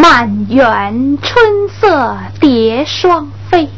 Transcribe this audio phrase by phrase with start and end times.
[0.00, 3.68] 满园春色蝶双飞，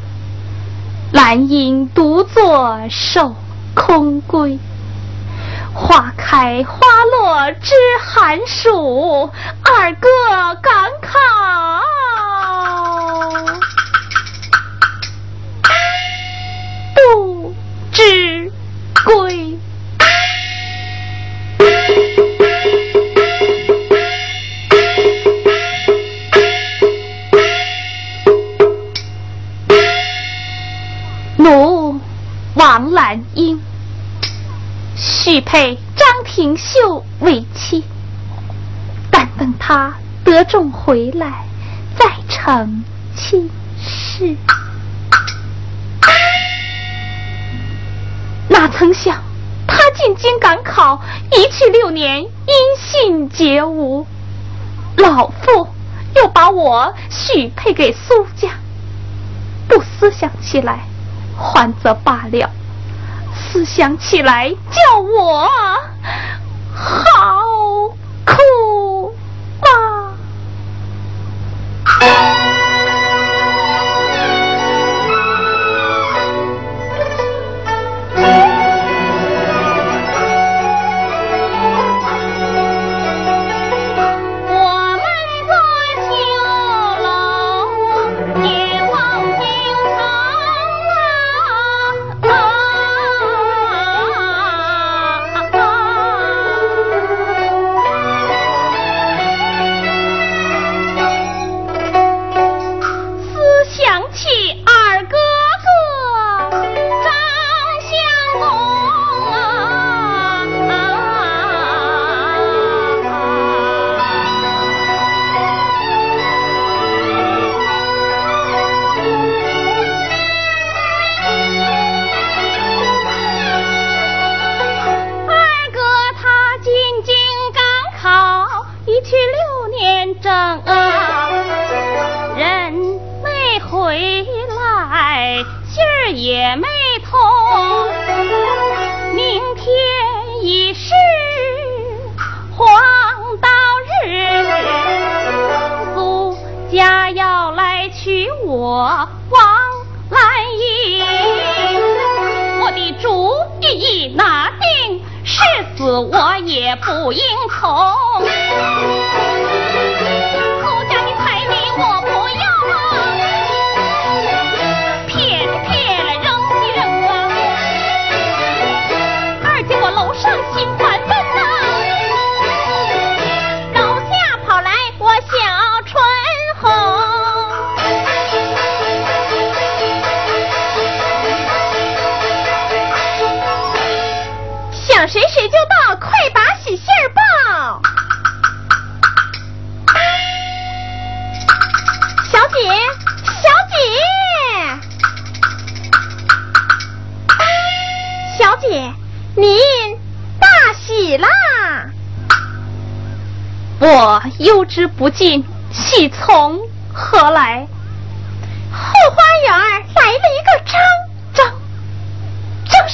[1.12, 3.34] 兰影独坐守
[3.74, 4.58] 空闺。
[5.72, 7.72] 花开花落知
[8.04, 9.30] 寒暑，
[9.64, 10.08] 二哥
[10.60, 11.18] 赶考
[16.94, 17.54] 不
[17.90, 18.52] 知
[19.06, 19.39] 归。
[35.50, 37.82] 配张廷秀为妻，
[39.10, 39.92] 但等他
[40.22, 41.44] 得中回来，
[41.98, 42.84] 再成
[43.16, 44.36] 亲事。
[48.46, 49.20] 哪曾想
[49.66, 52.30] 他进京赶考，一去六年，音
[52.78, 54.06] 信皆无。
[54.98, 55.66] 老父
[56.14, 58.50] 又把我许配给苏家，
[59.66, 60.84] 不思想起来，
[61.36, 62.48] 还则罢了。
[63.52, 65.48] 思想起来，叫我
[66.72, 67.88] 好
[68.24, 69.12] 苦
[69.60, 70.14] 啊！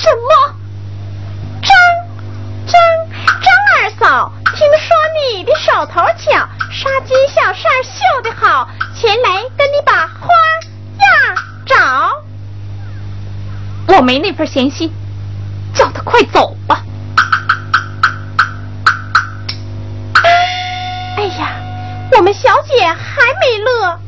[0.06, 0.54] 什么？
[1.62, 1.74] 张
[2.64, 2.78] 张
[3.42, 6.30] 张二嫂，听说你的手头巧，
[6.70, 10.28] 纱巾小扇绣得好，前来跟你把花
[11.00, 11.34] 呀
[11.66, 12.22] 找。
[13.88, 14.92] 我没那份闲心，
[15.74, 16.84] 叫他快走吧。
[21.16, 21.50] 哎呀
[22.16, 23.98] 我们小姐还没乐，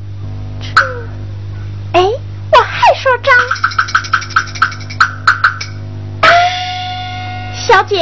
[7.89, 7.97] 姐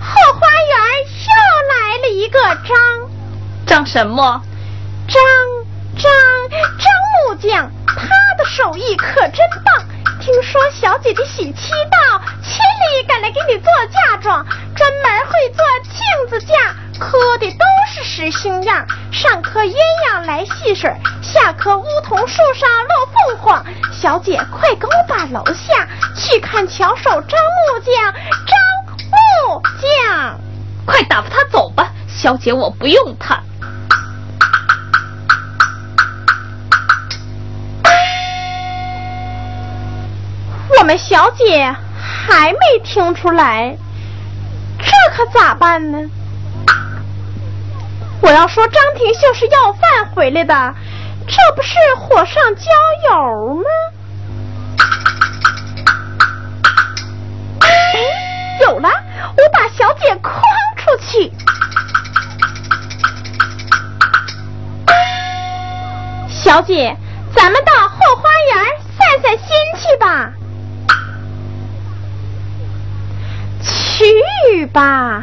[0.00, 0.76] 后花园
[1.24, 1.30] 又
[1.68, 2.76] 来了一个张，
[3.66, 4.42] 张什么？
[5.06, 5.22] 张
[5.96, 6.10] 张
[6.76, 6.90] 张
[7.28, 9.84] 木匠，他的手艺可真棒。
[10.20, 18.84] 听说小姐的喜期到，千里赶来给你做嫁妆，专门会做镜子架，刻的都是实心样。
[19.12, 19.74] 上刻鸳
[20.10, 20.92] 鸯来戏水，
[21.22, 23.64] 下刻梧桐树上落凤凰。
[23.92, 25.86] 小姐，快跟我把楼下
[26.16, 28.12] 去看巧手张木匠。
[28.12, 28.57] 张
[29.80, 30.38] 将，
[30.84, 31.92] 快打发他走吧。
[32.08, 33.40] 小姐，我不用他。
[40.78, 43.76] 我们小姐还没听出来，
[44.78, 45.98] 这可咋办呢？
[48.20, 50.74] 我要说张廷秀是要饭回来的，
[51.26, 52.70] 这不是火上浇
[53.10, 53.64] 油吗？
[66.58, 66.96] 小姐，
[67.36, 68.56] 咱们到后花园
[68.98, 69.46] 散散心
[69.76, 70.32] 去吧。
[73.62, 75.22] 去吧。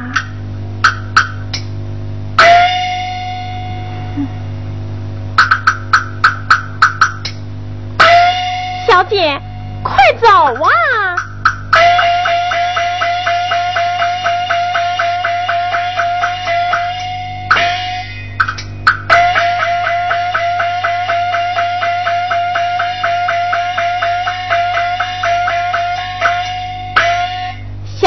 [8.87, 9.37] 小姐，
[9.83, 10.27] 快走
[10.63, 10.69] 啊！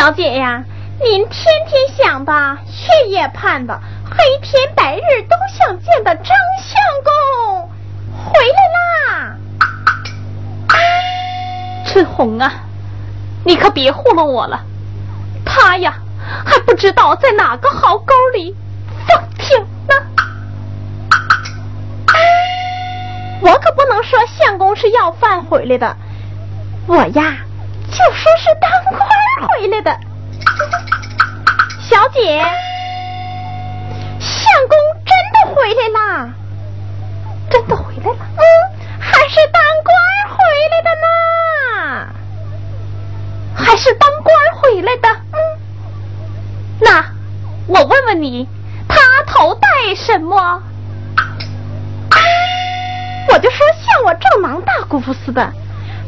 [0.09, 0.65] 小姐呀，
[1.05, 2.33] 您天天想的，
[3.05, 7.69] 夜夜盼的，黑天白日都想见的张相公
[8.25, 8.59] 回来
[9.13, 9.37] 啦！
[11.85, 12.51] 春红啊，
[13.45, 14.65] 你可别糊弄我了，
[15.45, 15.99] 他呀
[16.43, 18.57] 还不知道在哪个壕沟里
[19.07, 19.95] 放挺呢。
[23.43, 25.95] 我可不能说相公是要饭回来的，
[26.87, 27.37] 我呀
[27.99, 29.01] 就说是当官
[29.49, 29.91] 回来的。
[31.81, 32.39] 小姐，
[34.21, 36.31] 相公真的回来啦？
[37.51, 38.17] 真的回来了？
[38.37, 38.41] 嗯，
[39.01, 39.97] 还是当官
[40.31, 40.39] 回
[40.71, 42.15] 来的呢？
[43.57, 45.09] 还是当官回来的？
[45.33, 45.59] 嗯，
[46.81, 47.05] 那
[47.67, 48.49] 我问问你，
[48.89, 48.97] 他
[49.27, 50.63] 头戴什么？
[53.31, 55.53] 我就说像我这囊大姑父似的，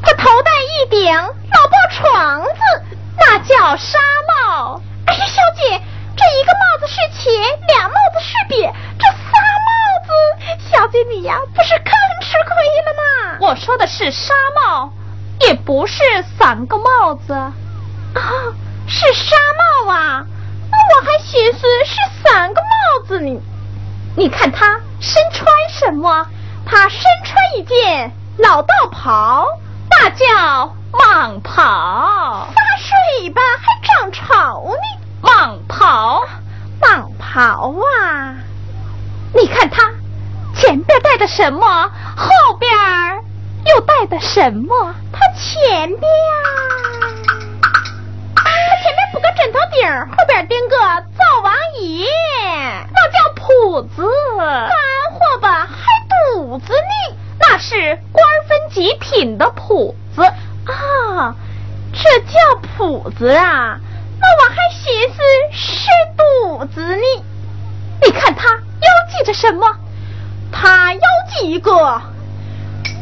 [0.03, 1.13] 他头戴一顶
[1.53, 3.99] 老布床子，那叫纱
[4.29, 4.81] 帽。
[5.07, 5.81] 哎呀，小姐，
[6.17, 7.33] 这一个帽子是钱，
[7.69, 9.33] 俩帽子是瘪，这仨
[9.67, 9.71] 帽
[10.07, 11.93] 子，小姐你呀，不是更
[12.23, 12.55] 吃亏
[12.87, 13.39] 了吗？
[13.41, 14.93] 我说的是纱帽，
[15.41, 16.03] 也不是
[16.39, 17.33] 三个帽子。
[17.33, 17.53] 啊，
[18.87, 19.37] 是纱
[19.85, 20.25] 帽啊，
[20.71, 23.41] 那我还寻思是三个帽子呢。
[24.17, 26.27] 你看他身穿什么？
[26.67, 29.47] 他身穿一件老道袍，
[31.21, 32.49] 蟒袍。
[32.55, 34.73] 撒水吧，还涨潮呢。
[35.21, 36.25] 蟒袍，
[36.81, 38.37] 蟒袍啊！
[39.35, 39.91] 你看他
[40.55, 42.73] 前边戴的什么，后边
[43.67, 44.95] 又戴的什么？
[45.13, 46.01] 他前边，
[48.35, 48.43] 他
[48.83, 51.53] 前面铺个枕头顶，后边钉个灶王
[51.83, 52.07] 爷，
[52.95, 54.09] 那叫谱子。
[54.39, 54.73] 干
[55.13, 55.85] 货吧，还
[56.33, 57.17] 肚子呢？
[57.41, 60.00] 那是官分极品的谱子！
[62.03, 63.79] 这叫谱子啊！
[64.19, 65.87] 那我还寻思是
[66.17, 67.03] 肚子呢，
[68.03, 69.67] 你看他腰系着什么？
[70.51, 72.01] 他腰系一个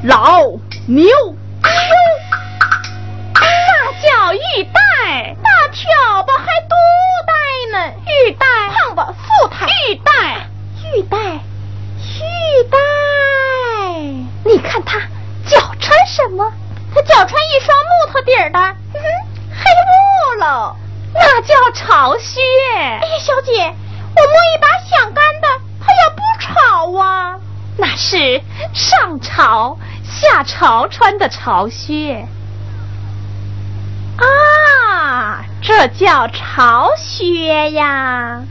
[0.02, 0.42] 老
[0.88, 1.08] 牛，
[3.34, 6.76] 那叫玉带，那挑吧还多
[7.26, 7.32] 带
[7.72, 10.48] 呢，玉带胖吧富态，玉带
[10.92, 11.16] 玉带
[12.20, 12.20] 玉
[12.68, 12.78] 带，
[14.44, 14.98] 你看他
[15.46, 16.52] 脚穿什么？
[16.94, 18.58] 他脚穿一双木头底儿的，
[18.92, 20.76] 黑木喽。
[21.14, 22.40] 那叫潮靴。
[22.74, 25.48] 哎呀，小姐，我摸一把响干的，
[25.80, 27.38] 它也不潮啊。
[27.76, 28.42] 那是
[28.74, 32.26] 上潮下潮穿的潮靴。
[34.16, 38.42] 啊，这叫潮靴呀。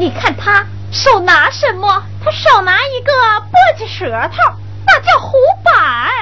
[0.00, 0.64] 你看他。
[0.90, 2.02] 手拿什么？
[2.24, 4.38] 他手拿一个簸箕舌头，
[4.86, 5.72] 那叫虎板。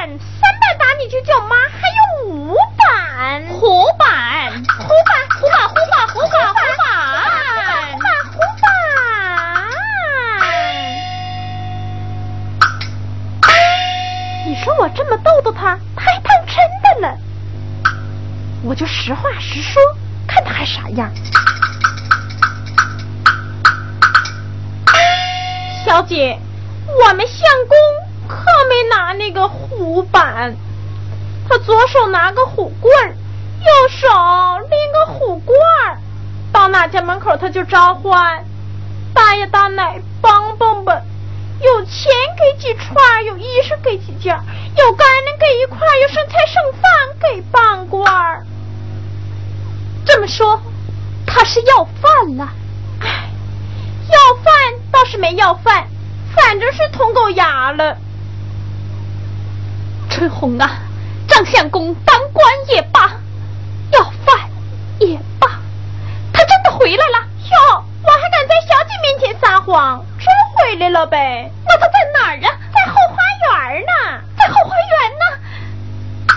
[0.08, 3.47] 三板打你就叫妈，还有五板。
[3.47, 6.85] 虎板，虎板，虎板，虎板，虎板，虎板，
[7.54, 7.62] 虎
[8.02, 9.70] 板，虎板。
[14.44, 17.16] 你说我这么逗逗他，他还当真的呢。
[18.64, 19.80] 我就实话实说，
[20.26, 21.08] 看他还啥样。
[25.88, 26.38] 小姐，
[27.00, 27.75] 我们相公
[28.28, 30.54] 可没拿那个虎板，
[31.49, 34.07] 他左手拿个虎棍右手
[34.68, 35.57] 拎个虎罐
[36.52, 38.45] 到哪家门口他就召唤
[39.14, 41.00] 大爷大奶帮帮吧，
[41.62, 44.38] 有钱给几串，有衣裳给几件，
[44.76, 46.83] 有干粮给一块，有剩菜剩饭
[47.18, 48.47] 给半罐
[50.04, 50.61] 这么说，
[51.26, 52.47] 他是要饭了。
[55.10, 55.88] 是没要饭，
[56.36, 57.96] 反正是捅狗牙了。
[60.10, 60.70] 春红啊，
[61.26, 63.10] 张相公当官也罢，
[63.92, 64.38] 要饭
[64.98, 65.48] 也罢，
[66.30, 67.26] 他真的回来了。
[67.50, 70.04] 哟，我还敢在小姐面前撒谎？
[70.18, 71.50] 真回来了呗？
[71.66, 72.58] 那他在哪儿啊？
[72.74, 73.16] 在后花
[73.70, 76.36] 园呢，在后花园呢。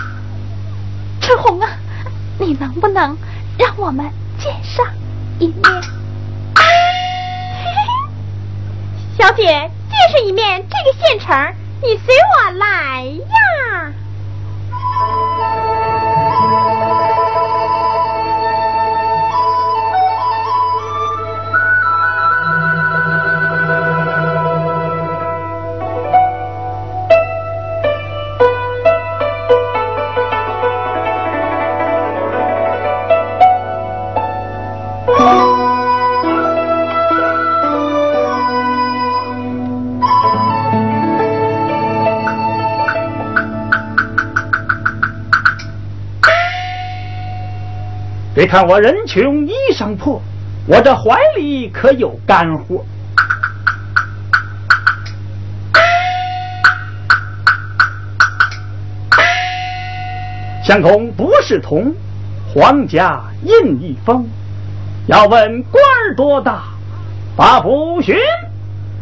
[1.20, 1.68] 春红啊，
[2.38, 3.14] 你能不能
[3.58, 4.86] 让我们见上
[5.38, 6.01] 一面？
[9.22, 9.70] 小姐，见
[10.10, 13.92] 识一面，这个县城，你随我来呀。
[48.42, 50.20] 别看我人穷衣裳破，
[50.66, 52.84] 我这怀里可有干货。
[60.64, 61.94] 相公不是铜，
[62.52, 64.28] 皇家印一封。
[65.06, 66.64] 要问官儿多大，
[67.36, 68.16] 把不寻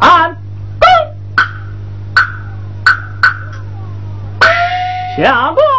[0.00, 0.36] 按
[0.78, 0.90] 公
[5.16, 5.69] 下官。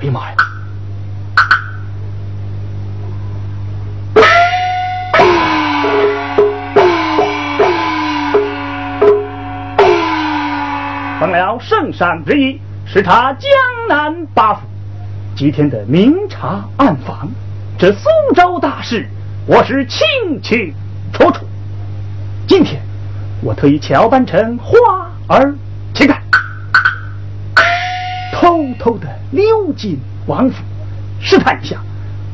[0.00, 0.36] 哎呀妈呀！
[11.18, 13.50] 奉了圣上之意，使他江
[13.88, 14.60] 南八府
[15.34, 17.28] 几天的明察暗访，
[17.76, 19.04] 这苏州大事，
[19.46, 20.72] 我是清清
[21.12, 21.44] 楚楚。
[22.46, 22.80] 今天
[23.42, 25.56] 我特意乔扮成花儿。
[28.58, 30.62] 偷偷的溜进王府，
[31.20, 31.76] 试探一下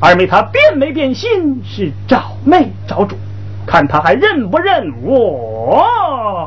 [0.01, 3.17] 二妹她变没变心，是找妹找主，
[3.67, 4.91] 看她还认不认。
[5.03, 6.47] 我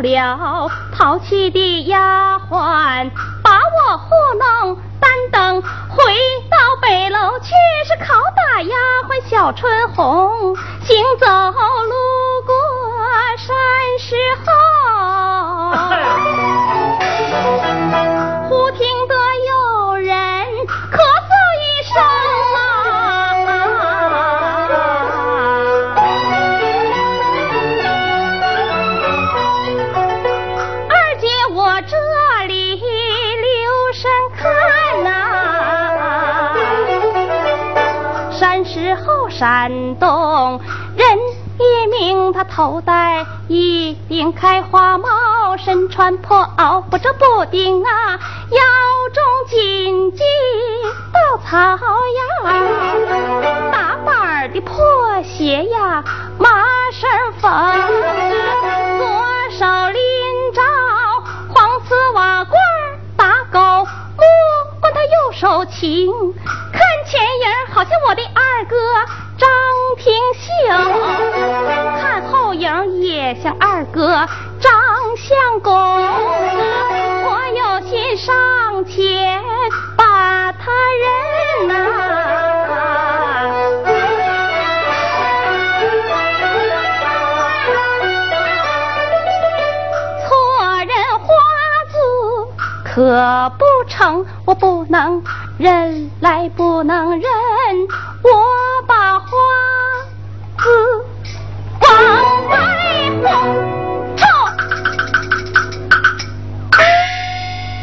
[0.00, 3.10] 了，淘气的丫鬟
[3.42, 6.14] 把我糊弄，单等回
[6.50, 7.48] 到北楼，却
[7.84, 8.76] 是拷打丫
[9.08, 11.94] 鬟小春红，行走路
[12.46, 12.54] 过
[13.36, 13.56] 山
[13.98, 14.52] 时候，
[39.38, 40.60] 山东，
[40.96, 41.16] 人
[41.60, 48.18] 也名他头戴一顶开花帽，身穿破袄，不遮不顶啊，
[48.50, 48.60] 腰
[49.14, 50.24] 中紧系
[51.12, 52.50] 稻草呀，
[53.70, 54.76] 大板的破
[55.22, 56.02] 鞋呀，
[56.36, 57.08] 麻绳
[57.40, 57.48] 缝，
[58.98, 59.06] 左
[59.56, 60.60] 手拎着
[61.54, 62.60] 黄丝瓦罐
[63.16, 64.24] 打狗，摸
[64.82, 66.10] 摸他右手琴，
[66.72, 68.76] 看前影好像我的二哥
[73.98, 74.70] 像二哥张
[75.16, 79.42] 相公，我有心上前
[79.96, 81.68] 把他认
[90.22, 90.30] 错
[90.84, 91.26] 认花
[91.88, 91.98] 子
[92.84, 95.24] 可不成，我不能
[95.58, 97.28] 认来不能认，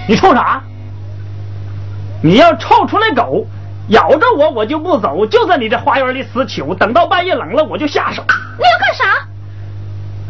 [0.08, 0.62] 你臭啥？
[2.22, 3.46] 你要臭出来狗，
[3.90, 8.24] 咬着我我就不走，就在你这花园里死囚，等到半夜冷了我就下手，
[8.58, 9.28] 你要干啥？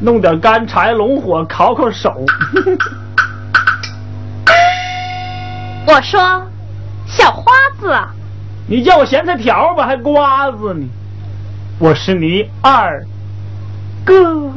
[0.01, 2.13] 弄点干柴龙火烤烤手。
[5.87, 6.41] 我说，
[7.05, 8.09] 小花子啊，
[8.67, 10.85] 你叫我咸菜条吧，还瓜子呢？
[11.79, 13.05] 我是你二
[14.03, 14.51] 哥。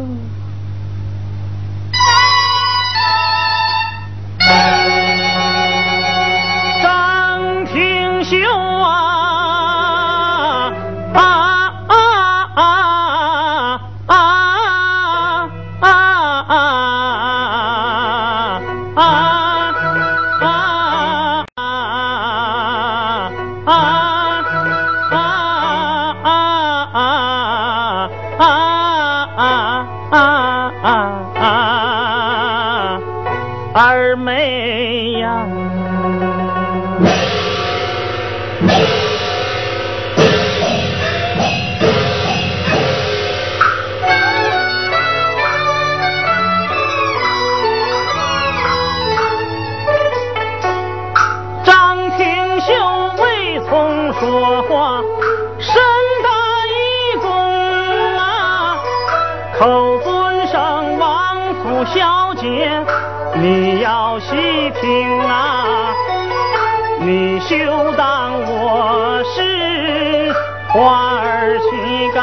[67.48, 67.56] 就
[67.92, 70.30] 当我是
[70.68, 71.66] 花儿乞
[72.14, 72.20] 丐，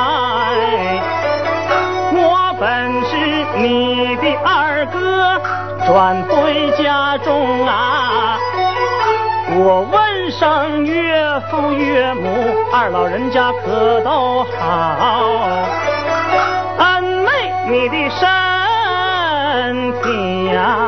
[2.13, 3.17] 我本是
[3.57, 5.41] 你的二哥，
[5.87, 8.37] 转回家中啊。
[9.57, 12.29] 我问声岳父岳母，
[12.71, 15.25] 二老人家可都好？
[16.77, 17.29] 恩妹，
[17.67, 20.87] 你的身体呀，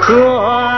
[0.00, 0.69] 可？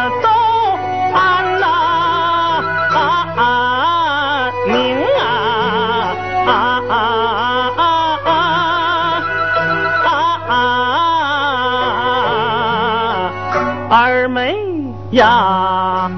[13.95, 14.57] 二妹
[15.11, 16.11] 呀，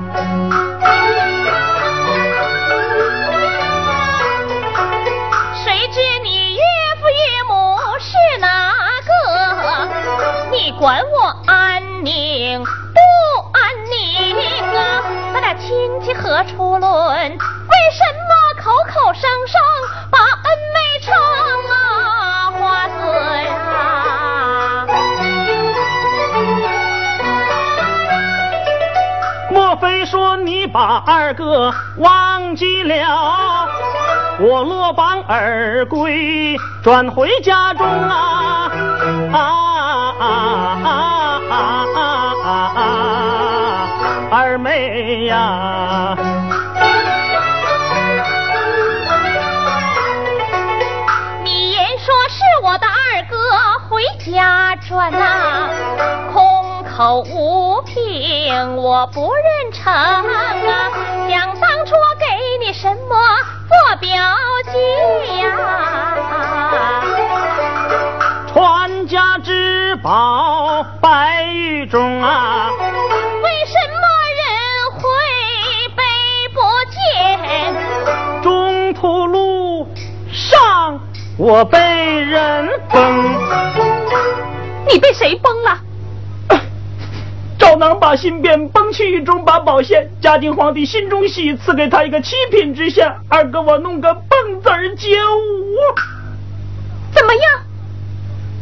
[5.65, 6.61] 谁知你岳
[7.01, 8.47] 父岳母是哪
[9.05, 9.11] 个？
[10.53, 11.14] 你管我
[30.75, 33.69] 把二哥忘记了，
[34.41, 38.73] 我落榜而归，转回家中啊
[39.33, 39.39] 啊
[40.19, 40.27] 啊
[40.83, 40.91] 啊
[41.55, 41.97] 啊
[42.43, 43.89] 啊啊！
[44.33, 46.17] 二妹呀，
[51.45, 53.37] 你言说是我的二哥
[53.89, 55.69] 回家转呐。
[56.97, 60.55] 口无凭，我不认成啊！
[61.29, 62.25] 想当初我给
[62.59, 63.15] 你什么
[63.69, 64.09] 做表
[64.73, 64.79] 记
[65.41, 65.45] 呀？
[68.51, 72.71] 传家之宝白玉钟啊！
[73.43, 74.01] 为什么
[74.41, 74.47] 人
[74.95, 75.03] 会
[75.95, 76.03] 被
[76.55, 76.59] 不
[76.91, 78.43] 见？
[78.43, 79.87] 中途路
[80.33, 80.99] 上
[81.37, 83.35] 我被人崩，
[84.89, 85.79] 你被谁崩了？
[87.59, 93.13] 赵囊把心鞭崩去一中把宝线，嘉靖皇帝心中喜，赐给他一个七品知县。
[93.29, 95.77] 二哥，我弄个蹦子儿街舞，
[97.13, 97.43] 怎么样？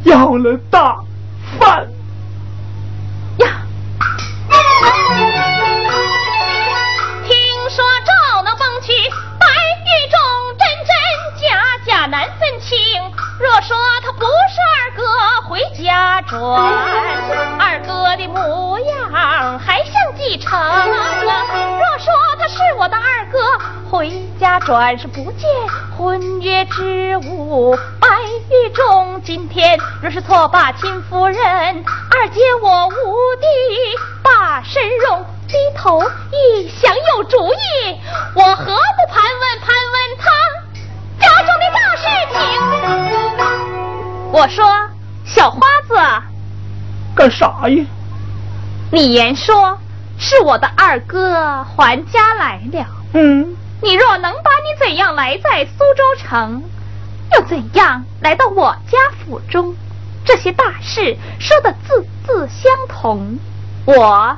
[0.05, 0.97] 要了大
[24.73, 25.47] 转，是不见
[25.95, 28.09] 婚约之物白
[28.49, 29.21] 玉中。
[29.23, 32.91] 今天若是错把亲夫人，二姐我无
[33.39, 33.47] 地
[34.23, 38.01] 把身容，低头一想有主意，
[38.35, 40.31] 我何不盘问盘问他？
[41.21, 42.41] 家中的大事情，
[44.33, 44.65] 我说
[45.27, 45.95] 小花子，
[47.15, 47.85] 干啥呀？
[48.91, 49.79] 你言说
[50.17, 52.87] 是我的二哥还家来了。
[53.13, 56.63] 嗯，你若能把你怎样来在苏州城，
[57.35, 59.75] 又怎样来到我家府中，
[60.25, 63.39] 这些大事说的字字相同，
[63.85, 64.37] 我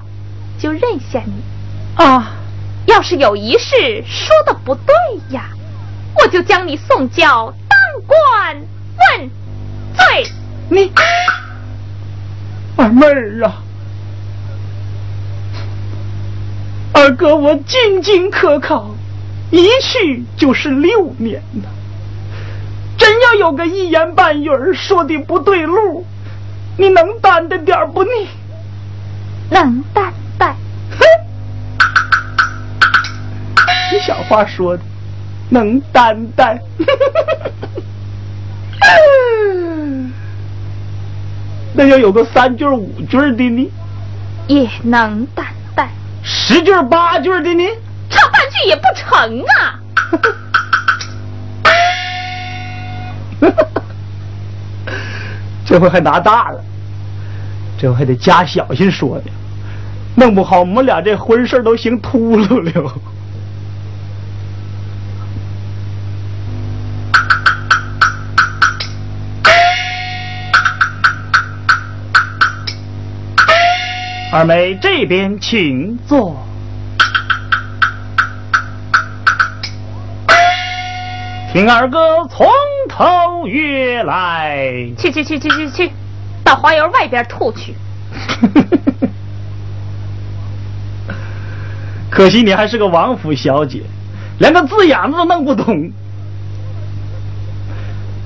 [0.59, 1.43] 就认下你。
[1.97, 2.33] 啊，
[2.87, 4.95] 要是有一事说的不对
[5.31, 5.51] 呀。
[6.17, 8.57] 我就将你送交当官
[9.19, 9.31] 问
[9.97, 10.33] 罪。
[10.71, 10.93] 你
[12.77, 13.63] 二妹儿啊，
[16.95, 18.94] 二哥我进京可考，
[19.51, 21.69] 一去就是六年呐。
[22.97, 26.05] 真要有个一言半语说的不对路，
[26.79, 28.05] 你能担着点不？
[28.05, 28.29] 你
[29.51, 30.55] 能担待。
[30.99, 31.05] 哼，
[33.93, 34.83] 你小话说的。
[35.51, 36.59] 能担待，
[41.75, 43.71] 那要有个三句五句的呢？
[44.49, 45.45] 也能担
[45.77, 45.91] 待。
[46.23, 47.63] 十句八句的呢？
[48.15, 49.81] 唱半句也不成啊！
[55.67, 56.63] 这回还拿大了，
[57.77, 59.25] 这回还得加小心说呢，
[60.15, 62.93] 弄不好我们俩这婚事都行秃噜了。
[74.33, 76.37] 二妹这边请坐，
[81.55, 82.45] 听二哥从
[82.89, 84.91] 头约来。
[84.99, 85.93] 去去去去去去，
[86.43, 87.77] 到花园外边吐去。
[92.11, 93.85] 可惜你还是个王府小姐，
[94.41, 95.93] 连个字眼子都弄不懂。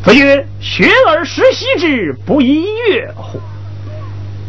[0.03, 3.39] 子曰：“学而时习之，不亦乐乎？”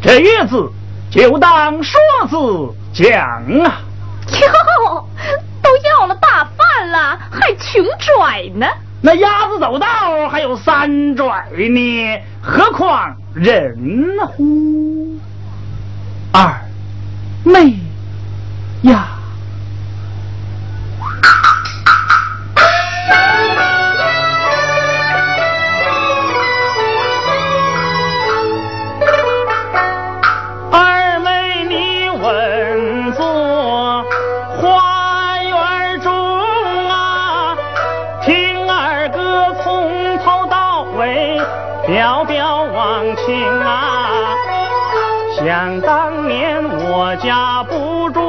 [0.02, 0.72] 这乐字。
[1.12, 3.20] 就当说字讲
[3.66, 3.82] 啊！
[4.32, 5.06] 哟，
[5.62, 6.49] 都要了大饭
[6.90, 8.68] 了，还穷拽呢？
[9.02, 9.88] 那鸭子走道
[10.30, 15.18] 还有三拽呢，何况人乎？
[16.34, 16.54] 二
[17.44, 17.80] 妹
[18.82, 19.08] 呀！
[43.16, 44.36] 情啊。
[45.38, 48.29] 想当年我家不住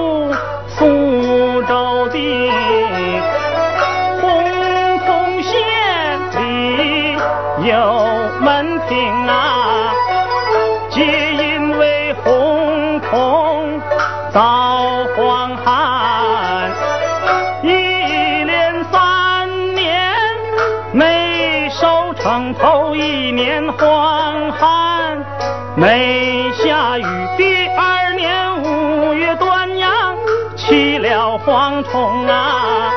[31.51, 32.93] 蝗虫啊！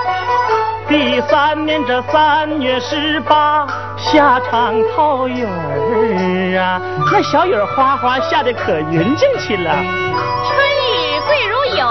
[0.88, 3.66] 第三年这三月十八
[3.98, 6.80] 下场桃雨儿啊，
[7.12, 9.72] 那小雨哗哗下的可匀净去了。
[9.74, 11.84] 春雨贵如油，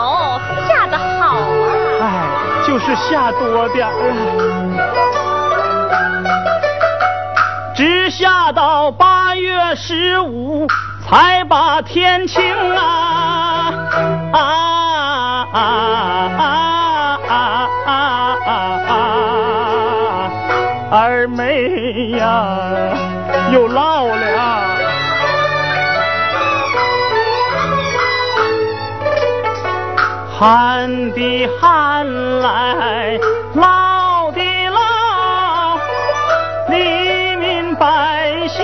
[0.68, 1.36] 下的好
[1.98, 2.00] 啊！
[2.00, 2.04] 哎，
[2.64, 3.92] 就是下多点儿
[5.98, 6.30] 啊，
[7.74, 10.68] 直下到八月十五
[11.08, 12.40] 才把天晴
[12.76, 13.74] 啊
[14.32, 14.71] 啊！
[15.52, 15.60] 啊
[16.38, 16.44] 啊
[17.28, 17.90] 啊啊
[18.46, 18.50] 啊
[18.88, 18.94] 啊！
[20.90, 22.24] 二妹呀，
[23.52, 24.16] 又老了，
[30.38, 33.18] 旱的旱来，
[33.54, 34.78] 涝的涝，
[36.70, 38.62] 黎民百姓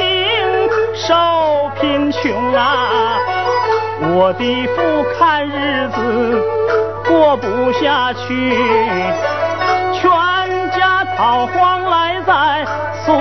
[0.94, 3.18] 受贫穷啊！
[4.14, 6.57] 我的父看日子。
[7.18, 8.56] 过不下去，
[9.92, 10.08] 全
[10.70, 12.64] 家逃荒来在
[13.04, 13.12] 苏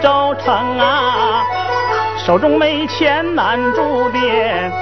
[0.00, 1.44] 州城啊，
[2.24, 4.72] 手中没钱难住店，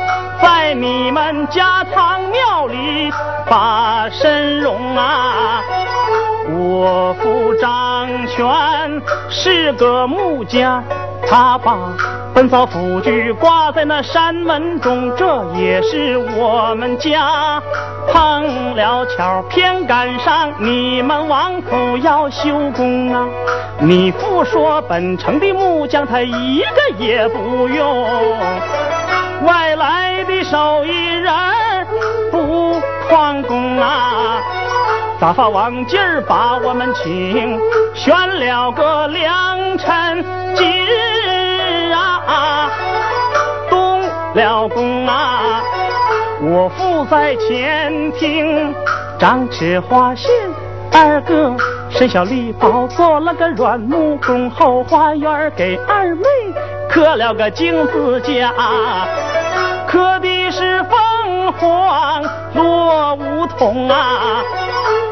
[0.41, 3.13] 在你们家堂庙里
[3.51, 5.61] 把身容啊。
[6.57, 10.85] 我父张全是个木匠，
[11.27, 11.77] 他把。
[12.35, 17.61] 本草符句挂在那山门中，这也是我们家。
[18.11, 23.27] 碰了巧，偏赶上你们王府要修工啊！
[23.79, 28.37] 你父说本城的木匠他一个也不用，
[29.45, 31.33] 外来的手艺人
[32.31, 34.41] 不旷工啊！
[35.21, 37.59] 大发王今儿把我们请，
[37.95, 41.93] 选了个良辰吉日。
[41.93, 42.71] 啊，
[43.71, 44.01] 动
[44.35, 45.63] 了工啊！
[46.45, 48.75] 我父在前厅
[49.17, 50.29] 张纸画线，
[50.91, 51.55] 二哥
[51.89, 56.25] 生小礼包做了个软木工，后花园给二妹
[56.91, 58.53] 刻了个金字架，
[59.87, 62.25] 刻的是凤凰
[62.57, 64.43] 落梧桐啊！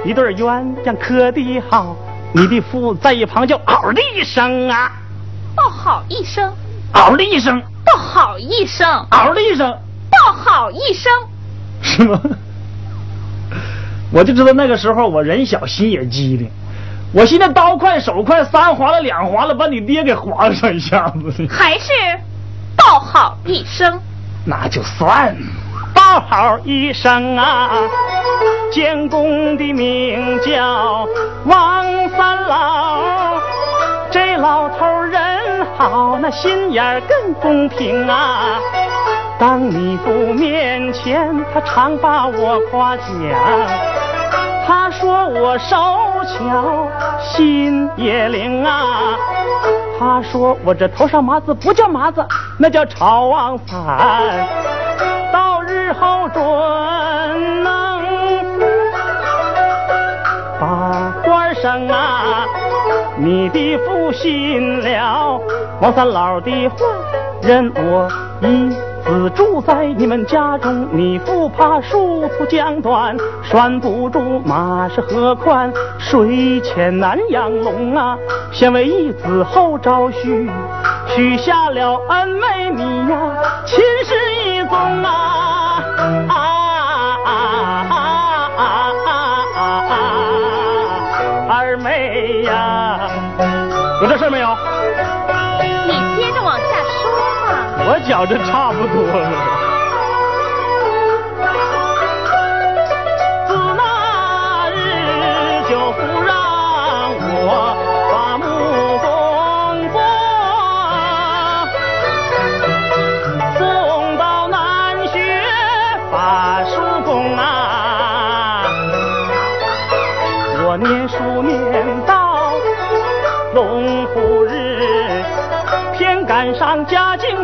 [0.05, 1.95] 一对鸳鸯刻的好，
[2.33, 4.91] 你的父在一旁就嗷的一声啊，
[5.57, 6.53] 哦，好一声。
[6.93, 9.73] 嗷的一声，不好一声，嗷的一声，
[10.27, 11.13] 不好一声，
[11.83, 12.21] 是吗？
[14.13, 16.51] 我就知道那个时候我人小心也机灵，
[17.13, 21.47] 我现在刀快手快，三划了两划了，把你爹给划上一下子。
[21.49, 21.93] 还是
[22.77, 24.01] 刀报好一声。
[24.45, 25.37] 那就算
[25.95, 27.71] 报好一声啊！
[28.73, 31.07] 监工的名叫
[31.45, 31.85] 王
[32.17, 33.39] 三老，
[34.11, 38.59] 这老头人好，那心眼更公平啊。
[39.41, 43.07] 当你父面前，他常把我夸奖。
[44.67, 45.77] 他说我手
[46.27, 46.87] 巧，
[47.23, 49.17] 心也灵啊。
[49.99, 52.23] 他说我这头上麻子不叫麻子，
[52.59, 54.47] 那叫朝王伞。
[55.33, 58.03] 到日后准能
[60.61, 62.45] 把官升啊！
[63.17, 65.41] 你的父信了
[65.81, 66.77] 王三老的话，
[67.41, 68.07] 任我
[68.43, 68.77] 一
[69.31, 70.89] 住在你们家中。
[70.93, 75.73] 你父怕树粗将短，拴不住马是何宽？
[75.99, 78.17] 水浅难养龙啊！
[78.53, 80.49] 先为义子后招婿，
[81.09, 83.19] 许下了恩妹你呀，
[83.65, 84.15] 亲是
[84.45, 85.83] 一宗啊！
[86.29, 86.35] 啊
[87.25, 87.31] 啊
[87.87, 89.95] 啊啊啊！
[91.49, 92.99] 二妹呀，
[94.03, 94.49] 有这事没有？
[97.91, 99.60] 我觉着差不多了。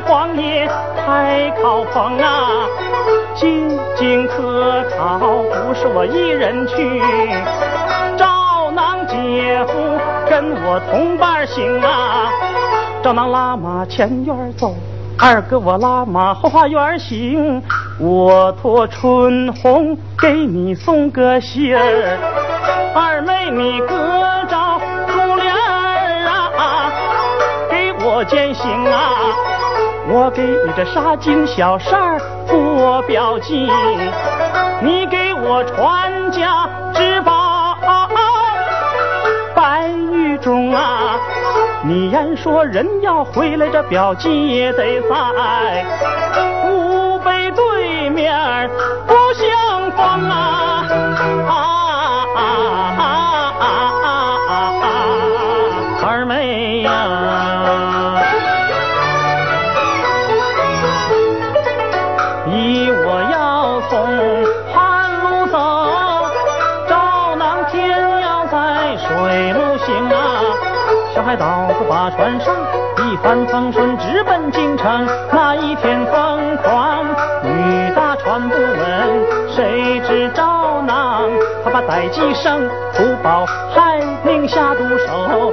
[0.06, 0.66] 家境荒野
[1.04, 2.66] 太靠风啊，
[3.34, 7.02] 进京科考不是我一人去，
[8.16, 9.72] 赵囊姐夫
[10.30, 12.30] 跟我同伴行啊。
[13.02, 14.74] 赵囊拉马前院走，
[15.18, 17.62] 二哥我拉马后花园行，
[17.98, 22.18] 我托春红给你送个信儿，
[22.94, 23.96] 二妹你哥。
[28.08, 29.55] 我践行啊！
[30.08, 33.68] 我给你这纱巾小扇做表记，
[34.80, 37.76] 你给我传家之宝
[39.54, 41.18] 白玉钟啊！
[41.82, 45.84] 你言说人要回来，这表记也得在
[46.64, 48.32] 墓碑对面
[72.06, 72.54] 大船上，
[72.98, 75.08] 一帆风顺直奔京城。
[75.32, 77.04] 那一天疯狂，
[77.42, 81.28] 雨大船不稳，谁知道囊
[81.64, 85.52] 他把歹计生，土宝害命下毒手，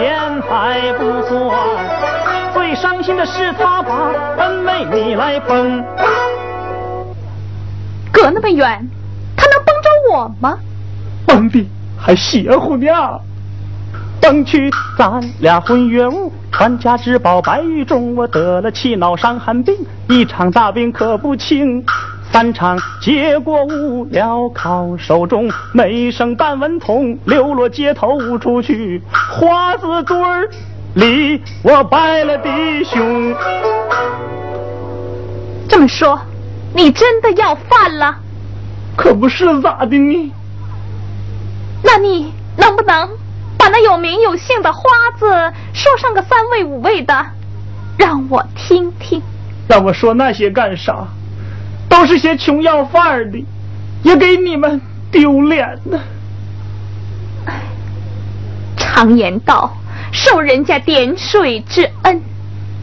[0.00, 5.84] 钱还不算，最伤心的是他把恩妹你来崩。
[8.10, 8.88] 隔那么远，
[9.36, 10.58] 他能帮着我吗？
[11.26, 12.88] 崩的还邪乎呢！
[14.22, 16.32] 崩去咱俩混月屋。
[16.50, 19.74] 传家之宝白玉钟，我得了气恼伤寒病，
[20.08, 21.84] 一场大病可不轻。
[22.32, 29.02] 三场结果无了考，手中没剩半文铜，流落街头无处去。
[29.12, 30.48] 花子堆儿
[30.94, 33.34] 里我拜了弟兄。
[35.68, 36.20] 这么说，
[36.72, 38.16] 你真的要饭了？
[38.96, 40.32] 可不是咋的呢？
[41.82, 43.08] 那你能不能？
[43.58, 44.82] 把那有名有姓的花
[45.18, 47.26] 子说上个三位五位的，
[47.98, 49.20] 让我听听。
[49.68, 51.06] 让我说那些干啥？
[51.90, 53.44] 都是些穷要饭的，
[54.02, 56.00] 也给你们丢脸呢。
[58.78, 59.76] 常言道，
[60.12, 62.22] 受人家点水之恩，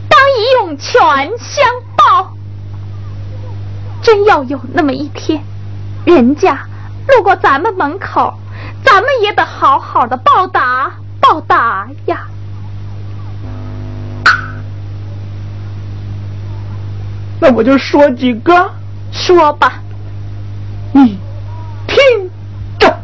[0.08, 0.94] 当以涌泉
[1.38, 1.66] 相
[1.96, 2.32] 报。
[4.02, 5.42] 真要有那么一天，
[6.04, 6.60] 人家
[7.08, 8.32] 路过咱们门口。
[8.84, 12.26] 咱们也得好好的报答报答呀！
[17.40, 18.70] 那我就说几个，
[19.12, 19.80] 说吧。
[20.92, 21.18] 你
[21.86, 22.30] 听
[22.78, 22.98] 着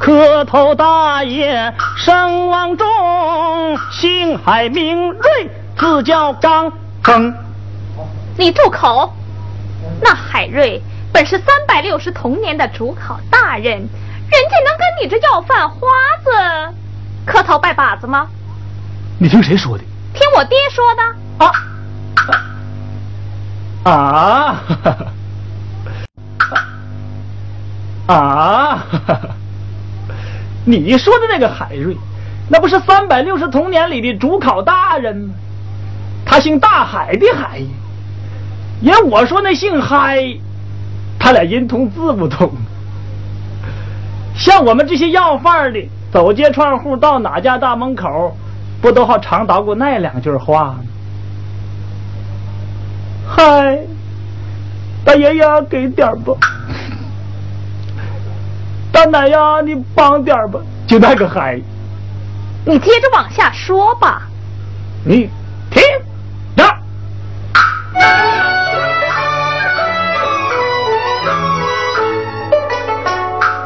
[0.00, 2.86] 磕头大爷声望重，
[3.90, 7.32] 姓海名瑞，字叫张庚，
[8.36, 9.14] 你住口！
[10.02, 10.82] 那海瑞
[11.12, 13.88] 本是三百六十同年的主考大人，人
[14.50, 15.86] 家能跟你这要饭花
[16.24, 16.30] 子
[17.24, 18.26] 磕头拜把子吗？
[19.18, 19.84] 你听谁说的？
[20.12, 21.02] 听我爹说的。
[21.44, 21.52] 啊
[23.84, 23.90] 啊！
[23.92, 24.62] 啊！
[28.12, 28.84] 啊
[30.66, 31.96] 你说的那个海瑞，
[32.48, 35.34] 那不是三百六十童年里的主考大人吗？
[36.24, 37.60] 他姓大海的海。
[38.80, 40.18] 也我说那姓嗨，
[41.18, 42.50] 他俩音同字不同。
[44.34, 48.36] 像我们这些要饭的，走街串户到哪家大门口，
[48.80, 50.80] 不都好常捣鼓那两句话吗？
[53.28, 53.78] 嗨，
[55.04, 56.32] 大爷呀，给点吧。
[58.92, 61.60] 大奶呀，你帮点吧，就那个嗨。
[62.66, 64.22] 你接着往下说吧。
[65.04, 65.30] 你
[65.70, 65.82] 听
[66.56, 66.64] 着，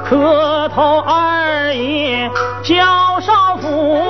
[0.05, 2.31] 磕头二爷
[2.63, 4.01] 叫少府，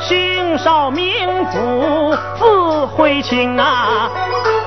[0.00, 4.10] 姓少名府，字慧清啊。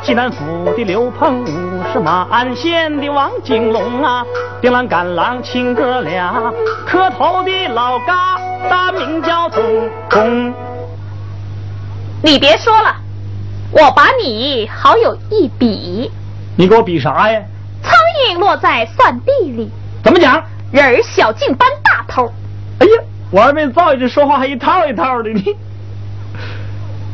[0.10, 4.26] 济南府的刘鹏武是马鞍县的王景龙啊，
[4.60, 6.52] 丁郎赶郎亲哥俩，
[6.84, 9.62] 磕头的老嘎大名叫董
[10.10, 10.52] 公。
[12.24, 12.96] 你别说了，
[13.72, 16.12] 我把你好有一比。
[16.58, 17.40] 你给我比啥呀？
[17.84, 17.94] 苍
[18.28, 19.70] 蝇落在蒜地里，
[20.04, 20.44] 怎么讲？
[20.72, 22.34] 人儿小净搬大头。
[22.80, 25.56] 哎呀，我二妹造这说话还一套一套的呢。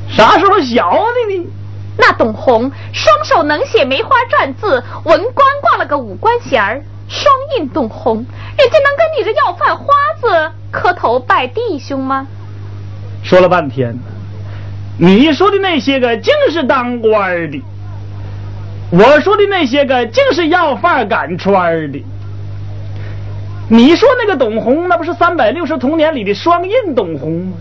[0.08, 1.46] 啥时候小的呢？
[1.98, 9.86] 那董红双手能写梅花篆字，文官挂了个五官衔儿，双印董红，人家能跟你这要饭花
[10.20, 12.28] 子磕头拜弟兄吗？
[13.24, 13.98] 说了半天，
[15.00, 17.62] 你说的那些个竟是当官的，
[18.92, 22.04] 我说的那些个竟是要饭赶川的。
[23.68, 27.54] 你说那个董红，那不是三百六十童年里的双印董红吗？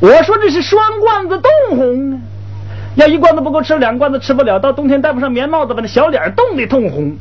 [0.00, 2.18] 我说这是双罐子董红啊！
[2.98, 4.58] 要一罐子不够吃，两罐子吃不了。
[4.58, 7.16] 到冬天戴不上棉帽子，把那小脸冻得通红；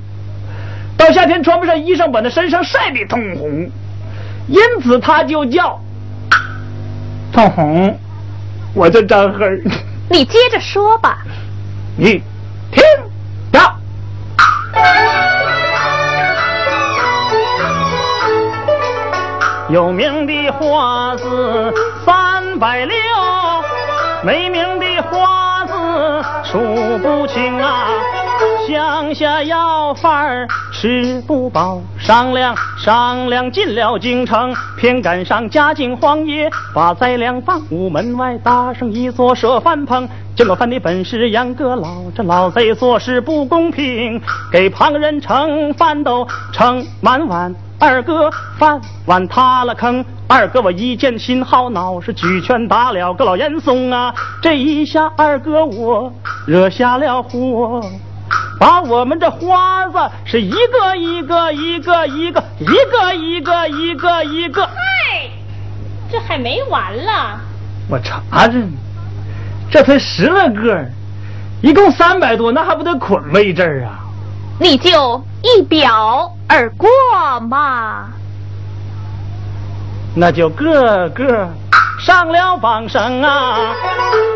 [0.98, 3.70] 到夏天穿不上衣裳，把那身上晒得通红。
[4.48, 5.80] 因此他就叫
[7.32, 8.00] 通红。
[8.74, 9.46] 我叫张黑。
[10.10, 11.20] 你接着说吧。
[11.96, 12.24] 你
[12.72, 12.84] 听
[13.52, 13.60] 着，
[19.70, 21.72] 有名的花字
[22.04, 22.96] 三百六，
[24.24, 24.77] 没名
[26.98, 27.88] 不清啊。
[28.68, 40.08] 乡下要饭儿吃不饱，商量商量进了京城，偏赶上嘉靖皇爷把灾粮放屋门外搭上一座设饭棚。
[40.36, 47.56] 这个饭的本事杨阁老，这老贼做事不公平，给旁人盛饭都盛满碗。
[47.80, 54.12] 二哥饭碗塌了坑，二哥我一见心好恼，是举拳打了个老严嵩啊！
[54.42, 56.12] 这一下二哥我
[56.48, 57.80] 惹下了祸，
[58.60, 64.74] 把我们这花子是一个一个一个一个一个一个一个一个，嗨，
[66.12, 67.40] 这还没完了。
[67.88, 68.68] 我查着呢，
[69.70, 70.84] 这才十来个，
[71.62, 74.00] 一共三百多，那还不得捆了一阵儿啊？
[74.60, 76.90] 你就一表而过
[77.42, 78.17] 嘛。
[80.20, 81.48] 那就个个
[82.00, 83.72] 上了榜声啊！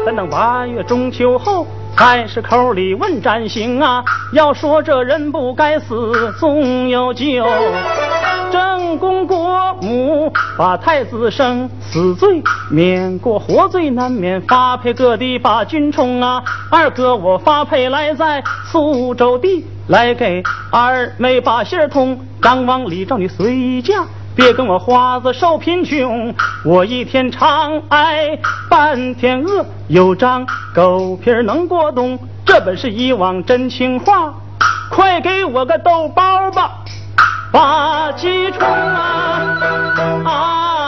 [0.05, 1.65] 咱等八月中秋后，
[1.97, 4.03] 才是口里问斩刑啊！
[4.31, 7.43] 要说这人不该死，总有救。
[8.51, 16.43] 正宫国母把太子生，死罪免过，活罪难免，发配各地把军充啊！
[16.69, 24.05] 二哥我发配来在苏州地，来给二妹把信儿通，张王李赵你随驾。
[24.35, 34.33] 别跟我花子受贫穷，我一天长挨半天饿，有张狗皮儿能过冬，这本是以往真情话，
[34.89, 36.71] 快给我个豆包吧，
[37.51, 39.59] 把鸡冲啊
[40.25, 40.80] 啊。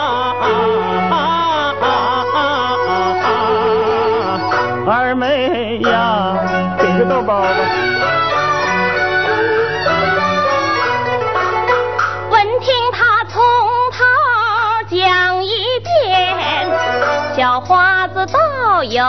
[18.83, 19.03] 有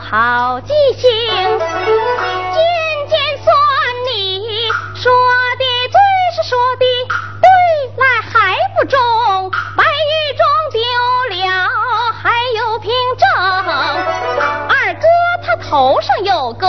[0.00, 2.58] 好记性，件
[3.08, 3.54] 件算
[4.08, 4.40] 你。
[4.94, 5.12] 说
[5.58, 5.98] 的最
[6.34, 6.84] 是说的
[7.42, 7.46] 对，
[8.02, 8.98] 来还不中，
[9.76, 10.42] 白玉中
[10.72, 10.80] 丢
[11.36, 11.68] 了
[12.22, 13.28] 还有凭证。
[14.68, 15.06] 二哥
[15.44, 16.66] 他头上有个。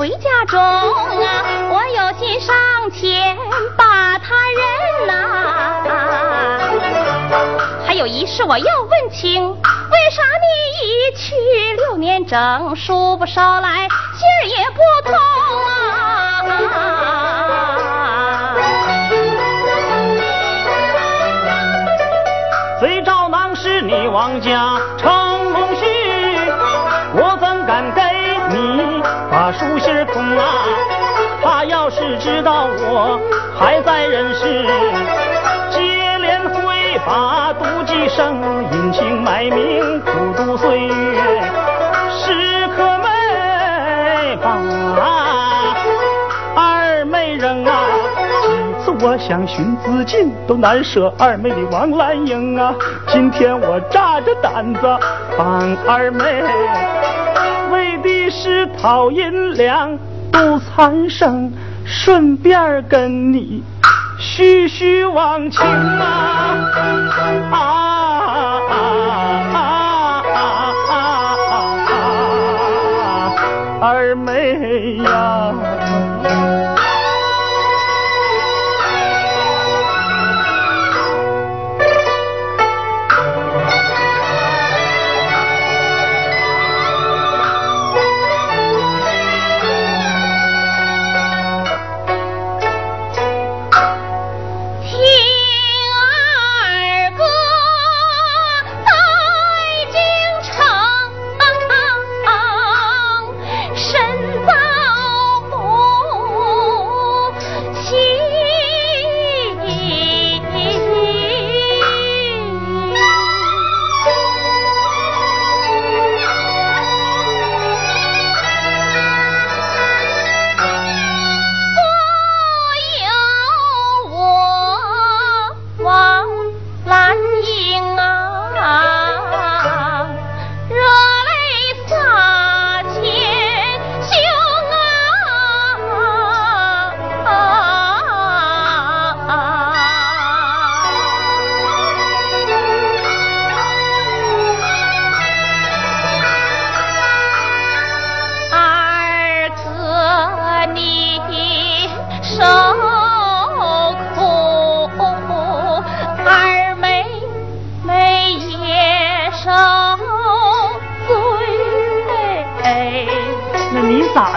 [0.00, 0.64] 回家中啊！
[1.68, 2.56] 我有心上
[2.90, 3.36] 前
[3.76, 5.12] 把他认呐、
[7.86, 9.58] 还有一事我要问清，为
[10.10, 10.46] 啥你
[10.80, 11.34] 一去
[11.76, 15.14] 六年整，书不捎来，信儿也不通
[15.66, 16.80] 啊？
[22.80, 24.80] 贼招囊是你王家
[30.38, 30.44] 啊？
[31.42, 33.18] 他要是知道我
[33.58, 34.66] 还在人世，
[35.70, 38.36] 接连会把毒计生，
[38.70, 40.92] 隐姓埋名，苦度岁月，
[42.12, 44.58] 时刻没把
[46.54, 47.72] 二妹扔啊！
[48.42, 52.74] 几次我想寻自尽，都难舍二妹的王兰英啊！
[53.08, 54.80] 今天我扎着胆子
[55.38, 56.42] 帮二妹，
[57.72, 59.98] 为的是讨银两，
[60.32, 61.52] 不残生，
[61.84, 63.62] 顺便跟你
[64.18, 66.56] 叙叙往情啊！
[67.50, 67.56] 啊
[68.70, 68.74] 啊
[69.52, 69.58] 啊
[70.88, 71.94] 啊啊
[73.00, 73.82] 啊！
[73.82, 75.39] 二妹呀！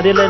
[0.03, 0.27] 你咋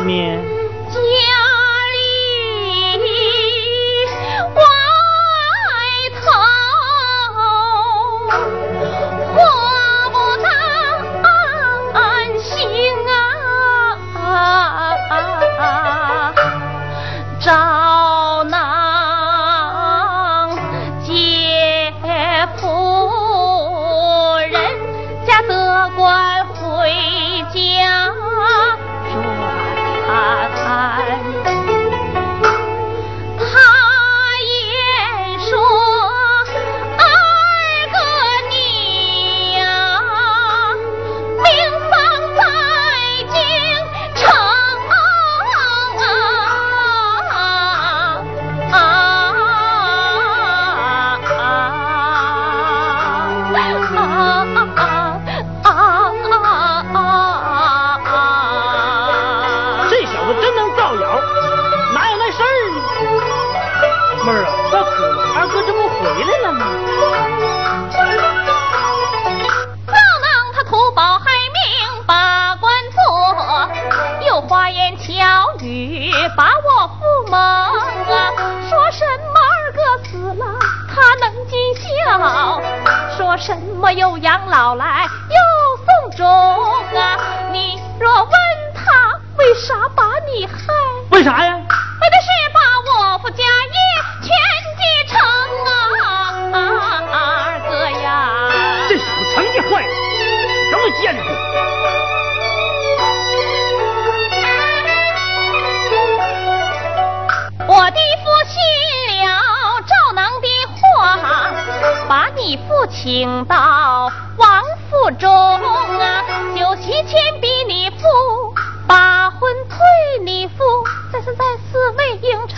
[113.04, 116.24] 请到王府中啊，
[116.56, 118.54] 酒席前逼你父，
[118.88, 120.64] 把婚退你父，
[121.12, 122.56] 再三再四未应承，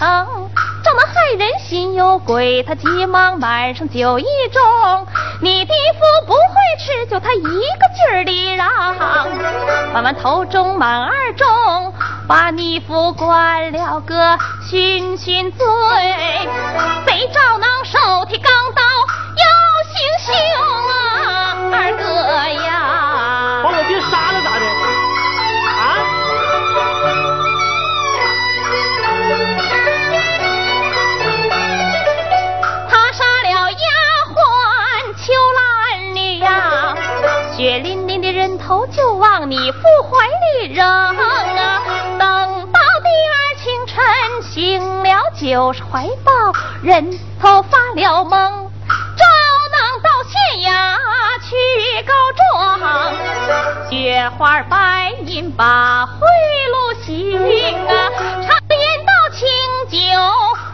[0.85, 5.05] 长得害人心有鬼，他急忙满上酒一盅，
[5.41, 6.39] 你的夫不会
[6.79, 8.97] 吃酒，他一个劲儿地让，
[9.93, 11.93] 把完头中满二盅，
[12.29, 14.39] 把你夫灌了个
[14.71, 15.67] 醺醺醉，
[17.05, 18.83] 贼赵能手提钢刀
[20.27, 20.33] 凶
[20.89, 22.05] 啊，二哥
[22.65, 23.63] 呀！
[23.63, 24.65] 把我爹杀了咋的？
[25.71, 25.81] 啊？
[32.89, 33.77] 他杀了丫
[34.35, 34.35] 鬟
[35.17, 35.61] 秋兰
[36.15, 36.97] 女呀，
[37.57, 39.79] 血淋淋的人头就往你父
[40.11, 41.15] 怀里扔啊！
[42.19, 43.95] 等到第二清晨
[44.43, 46.33] 醒了酒是怀抱，
[46.83, 48.66] 人头发了懵，
[50.67, 50.75] 到县衙
[51.43, 51.55] 去
[52.03, 56.27] 告状，雪花白银把贿
[56.73, 58.11] 赂行啊，
[58.43, 59.47] 常言道清
[59.89, 59.97] 酒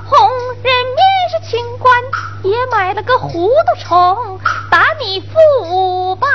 [0.09, 0.28] 红
[0.62, 1.95] 人面是清官，
[2.43, 4.40] 也买了个糊涂虫，
[4.70, 5.38] 打你父
[5.68, 6.26] 五八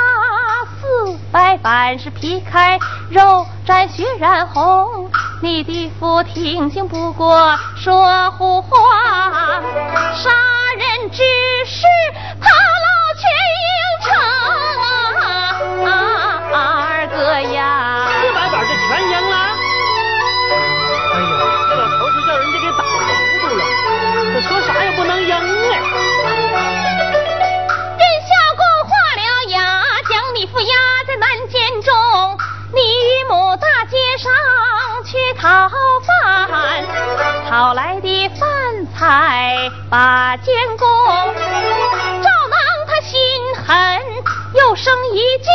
[0.79, 2.77] 四百板是皮开
[3.09, 5.09] 肉绽血染红，
[5.41, 9.61] 你的父听信不过说胡话，
[10.13, 10.29] 杀
[10.77, 11.23] 人之
[11.65, 11.85] 事
[12.39, 13.21] 他老全
[13.65, 13.67] 应
[14.05, 14.07] 承
[15.85, 15.89] 啊，
[16.53, 16.57] 二
[17.07, 17.17] 哥
[17.53, 17.57] 呀。
[18.21, 19.35] 四百板就全赢了。
[21.13, 21.31] 哎呦，
[21.69, 22.89] 这老头是叫人家给打糊
[23.41, 23.59] 涂了，
[24.33, 25.73] 这说啥也不能赢哎。
[27.97, 29.57] 任孝公画了押，
[30.07, 30.73] 将你父押
[31.07, 31.93] 在南监中。
[32.73, 34.31] 你与母大街上
[35.05, 35.69] 去讨
[36.05, 36.85] 饭，
[37.49, 40.87] 讨来的饭菜把监公。
[44.77, 45.49] 生一计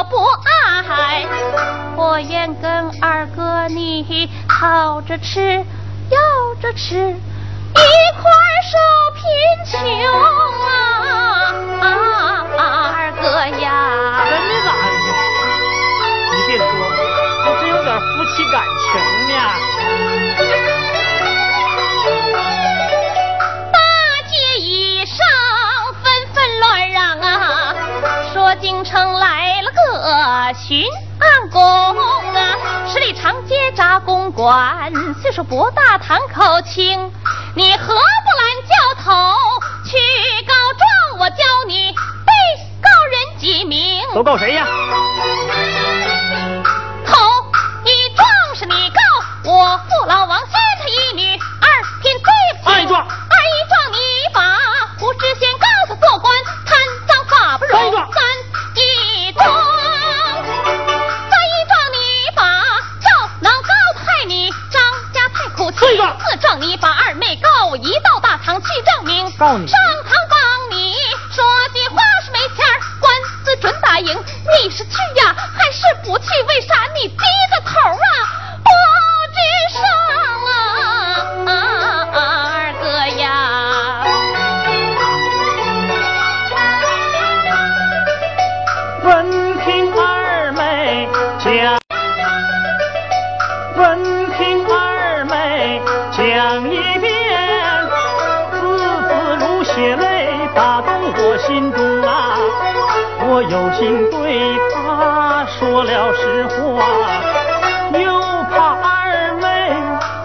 [0.00, 1.26] 我不爱，
[1.94, 5.62] 我愿跟二哥你讨着吃，
[6.08, 6.18] 要
[6.62, 7.12] 着吃，一
[7.74, 8.32] 块
[8.64, 8.78] 受
[9.14, 9.22] 贫
[9.66, 9.78] 穷
[10.64, 10.72] 啊
[11.82, 11.84] 啊！
[12.56, 13.28] 二哥
[13.58, 15.04] 呀，真的咋的？
[16.32, 16.64] 你别说，
[17.44, 18.88] 我真有点夫妻感情
[19.28, 19.32] 呢。
[23.70, 23.76] 大
[24.30, 24.32] 街
[24.62, 25.14] 以上
[26.02, 27.74] 纷纷乱嚷啊，
[28.32, 29.49] 说京城来
[30.54, 30.84] 巡
[31.18, 32.56] 暗宫啊，
[32.86, 34.92] 十里长街扎公馆，
[35.22, 37.10] 岁数不大堂口轻，
[37.54, 39.10] 你何不拦教头
[39.84, 39.96] 去
[40.46, 41.20] 告状？
[41.20, 42.32] 我教你被
[42.82, 44.02] 告人几名？
[44.14, 44.66] 都告谁呀？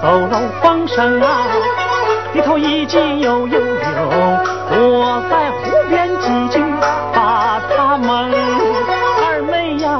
[0.05, 1.47] 走漏风声啊，
[2.33, 3.65] 里头一急又又有，
[4.69, 6.63] 我在湖边几句
[7.11, 8.31] 把他蒙。
[9.25, 9.99] 二妹呀，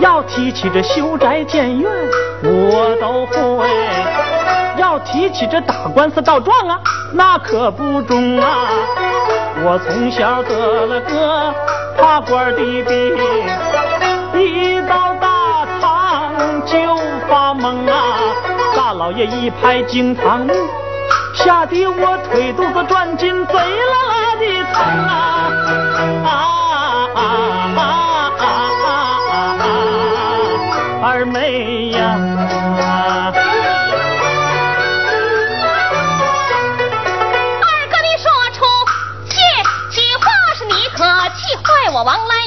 [0.00, 1.90] 要提起这修宅建院，
[2.42, 3.66] 我都会；
[4.76, 6.78] 要提起这打官司告状啊。
[7.14, 8.68] 那可不中啊！
[9.64, 11.54] 我从小得了个
[11.96, 13.16] 怕官的病，
[14.38, 15.07] 一到
[17.86, 18.34] 啊！
[18.76, 20.52] 大老爷一拍惊堂木，
[21.34, 25.10] 吓得我腿肚子转筋，贼啦啦的疼啊！
[26.24, 26.30] 啊
[27.14, 27.20] 啊
[27.76, 27.80] 啊
[28.38, 29.64] 啊啊啊！
[31.02, 31.98] 二妹呀！
[41.90, 42.37] 我王兰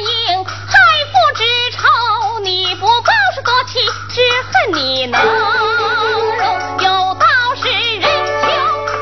[4.73, 5.31] 你能容。
[6.79, 8.09] 有道是人
[8.41, 8.49] 穷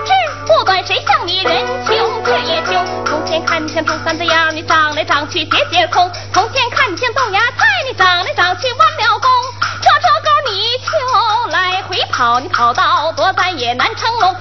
[0.05, 0.11] 志，
[0.47, 2.85] 不管谁像你人穷志也穷。
[3.05, 9.29] 从前看见猪三子样，你长来长去节节空；从前看见豆芽菜，你长来长去弯了弓。
[9.81, 14.35] 这这沟你就来回跑，你跑到多咱也难成龙。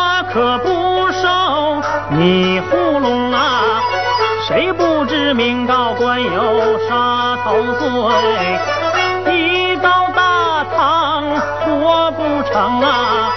[0.00, 0.68] 我可不
[1.12, 1.28] 收。
[2.16, 3.80] 你糊弄啊！
[4.48, 7.84] 谁不知明告官有杀头罪？
[9.36, 11.22] 一到大堂
[11.66, 13.30] 活不成啊！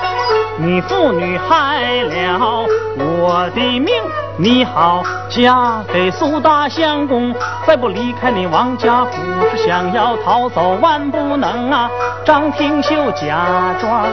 [0.57, 2.65] 你妇女害了
[2.97, 3.93] 我的命，
[4.37, 7.33] 你好嫁给苏大相公，
[7.67, 9.11] 再不离开你王家府，
[9.51, 11.89] 是想要逃走万不能啊！
[12.25, 14.05] 张廷秀假装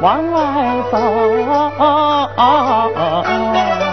[0.00, 0.98] 往外走。
[2.36, 3.83] 倒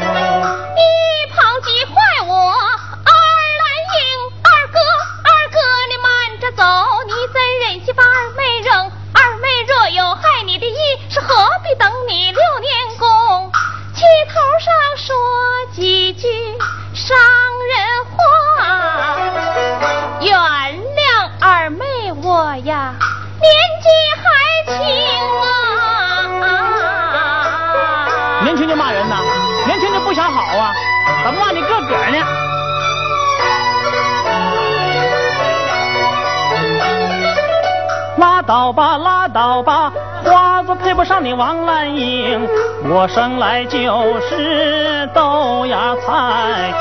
[39.34, 39.92] 倒吧，
[40.26, 42.48] 花子配不上你王兰英。
[42.90, 46.74] 我生来就是豆芽菜，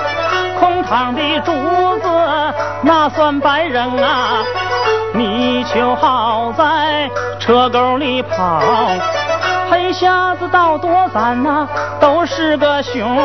[0.58, 1.52] 空堂的珠
[1.98, 2.08] 子
[2.82, 4.42] 那算白扔啊？
[5.12, 8.60] 你就好在车沟里跑，
[9.70, 11.66] 黑瞎子到多咱呐，
[12.00, 13.16] 都是个熊。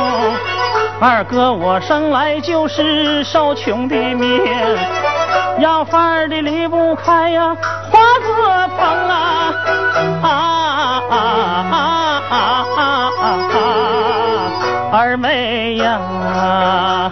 [1.00, 4.42] 二哥，我生来就是受穷的命。
[5.60, 7.56] 要饭的离不开呀，
[15.36, 17.12] 哎呀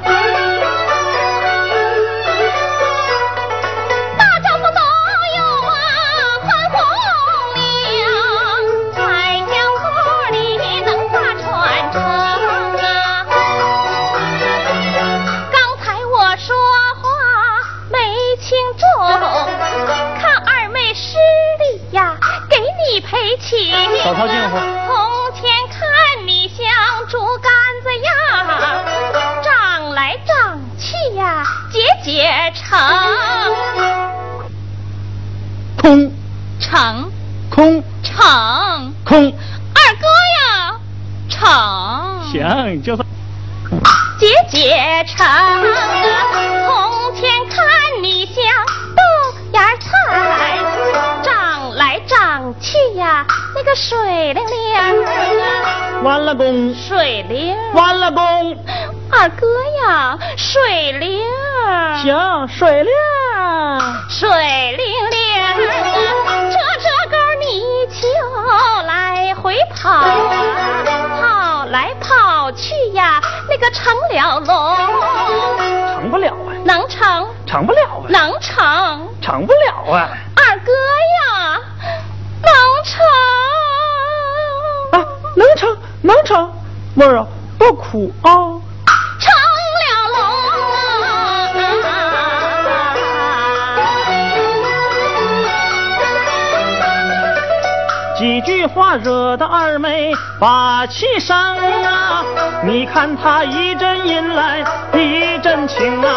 [100.40, 102.24] 把气生啊！
[102.64, 104.60] 你看她一阵阴来
[104.94, 106.08] 一阵晴啊，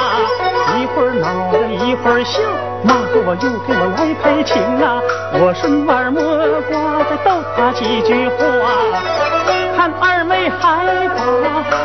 [0.79, 2.41] 一会儿闹着一会儿笑，
[2.83, 2.95] 骂
[3.25, 5.01] 我又给我来赔情啊！
[5.35, 6.23] 我顺耳摸
[6.63, 8.37] 瓜再逗她几句话，
[9.77, 11.19] 看二妹还把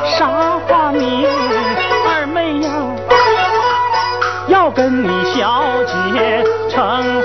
[0.06, 0.28] 啥
[0.68, 1.28] 话明？
[2.08, 2.70] 二妹呀，
[4.48, 7.22] 要跟你小姐成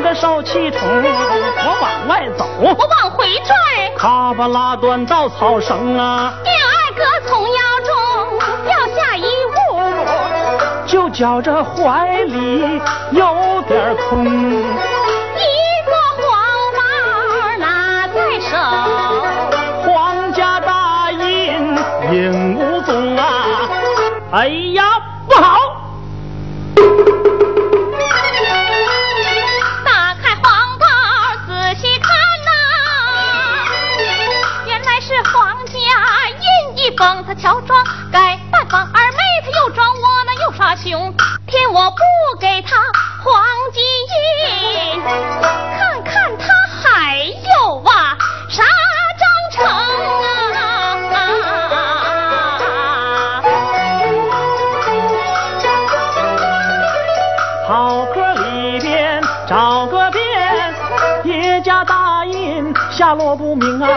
[0.00, 3.54] 是个受气筒，我往外走，我往回拽，
[3.98, 6.32] 咔吧拉断稻草绳啊！
[6.42, 7.92] 第二哥从腰中
[8.64, 9.58] 掉下一物，
[10.86, 12.80] 就觉着怀里
[13.10, 14.24] 有点空。
[14.24, 14.64] 一
[15.84, 16.32] 个黄
[16.72, 16.80] 包
[17.58, 18.56] 拿在手，
[19.84, 21.76] 皇家大印
[22.10, 23.68] 影无踪啊！
[24.32, 24.89] 哎呀，
[37.00, 37.82] 帮他乔装，
[38.12, 41.14] 该拜访二妹，他又装我那又耍凶，
[41.46, 41.96] 天我不
[42.38, 42.76] 给他
[43.24, 43.42] 黄
[43.72, 43.82] 金
[44.92, 46.44] 印，看看他
[46.82, 48.18] 还有啊
[48.50, 48.62] 啥
[49.18, 49.64] 章程
[50.54, 51.16] 啊？
[57.66, 60.74] 好歌里边找个遍，
[61.24, 63.88] 叶家大印下落不明啊。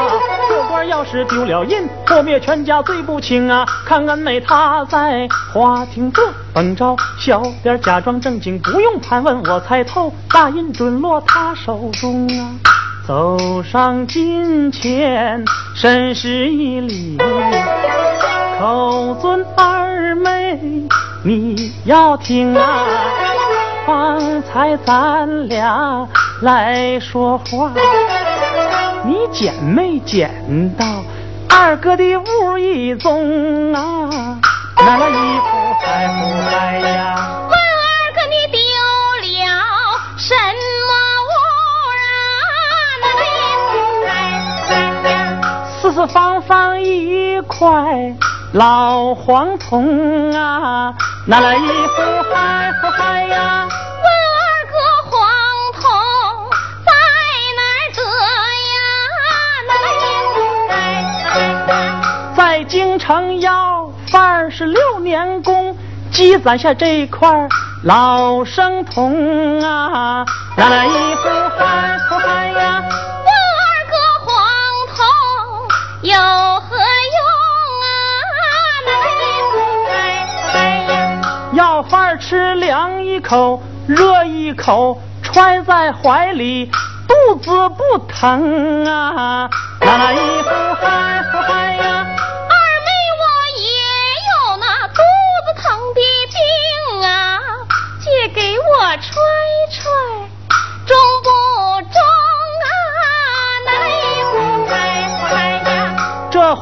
[1.04, 3.66] 要是丢了印，破灭全家罪不轻啊！
[3.86, 6.24] 看恩妹她在花厅坐，
[6.54, 12.56] 等着小点假装正经，不用盘问我猜透，大印准落她手中啊！
[13.06, 15.44] 走上近前，
[15.76, 17.18] 深施一礼，
[18.58, 20.58] 口尊二妹，
[21.22, 22.86] 你要听啊！
[23.86, 26.08] 方才咱俩
[26.40, 27.74] 来说话。
[29.06, 30.30] 你捡没捡
[30.78, 30.86] 到
[31.50, 34.40] 二哥的无一踪啊？
[34.78, 37.40] 那那衣服还不来呀？
[37.50, 38.58] 问二哥你丢
[39.22, 39.28] 了
[40.18, 40.92] 什么
[41.28, 41.32] 物
[42.00, 42.08] 啊？
[43.02, 43.72] 那那衣服
[44.08, 44.10] 还
[44.68, 45.14] 还呀？
[45.82, 48.16] 四四方方一块
[48.54, 50.94] 老黄铜啊！
[51.28, 52.23] 拿来衣服
[63.04, 65.76] 京城要二十六年功，
[66.10, 67.30] 积攒下这块
[67.84, 70.24] 老生铜啊！
[70.56, 71.28] 拿来一副
[71.58, 72.82] 还不还呀？
[72.82, 73.28] 问
[73.60, 74.32] 二哥黄
[74.96, 75.04] 铜
[76.04, 76.78] 有何
[77.12, 77.20] 用
[77.84, 77.86] 啊？
[78.88, 79.54] 拿来一副
[79.90, 79.92] 还
[80.54, 80.56] 还
[80.94, 80.96] 呀？
[81.52, 86.72] 要饭吃凉一口，热一口揣在怀里，
[87.06, 89.50] 肚子不疼啊！
[89.82, 90.50] 拿来一副
[90.82, 91.22] 还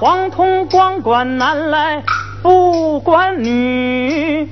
[0.01, 2.03] 黄铜光管男来
[2.41, 4.49] 不管女，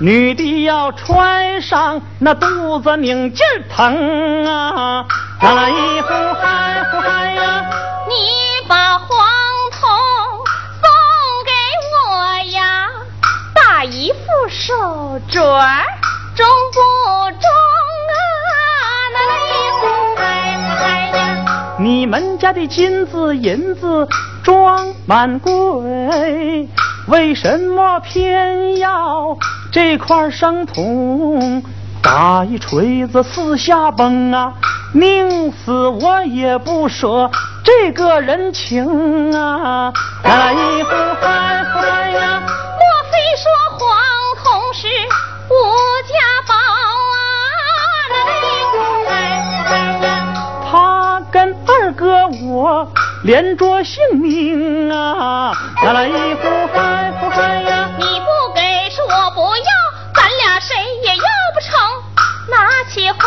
[0.00, 5.04] 女的要穿上那肚子拧劲疼啊！
[5.42, 6.08] 那一呼
[6.40, 7.68] 嗨呼嗨呀？
[8.08, 9.08] 你把黄
[9.72, 9.90] 铜
[10.80, 10.88] 送
[11.44, 11.50] 给
[11.90, 12.06] 我
[12.52, 12.88] 呀，
[13.52, 15.42] 打一副手镯。
[16.36, 16.78] 中不
[17.32, 17.50] 中
[18.14, 18.54] 啊？
[19.12, 19.82] 那一副
[20.14, 20.22] 还
[20.56, 21.76] 不呀？
[21.80, 24.06] 你们家的金子银子
[24.44, 26.68] 装满柜，
[27.08, 29.36] 为什么偏要
[29.72, 31.62] 这块生铜？
[32.02, 34.52] 打一锤子四下崩啊！
[34.92, 37.30] 宁死我也不舍
[37.64, 39.90] 这个人情啊！
[40.22, 40.90] 来一副
[41.22, 42.42] 还还呀？
[53.24, 55.50] 连着性命啊！
[55.82, 56.42] 咱来一呼
[56.74, 57.88] 嗨，呼嗨呀！
[57.98, 58.60] 你不给
[58.90, 59.64] 是我不要，
[60.14, 61.72] 咱俩谁也要不成。
[62.50, 63.18] 拿起黄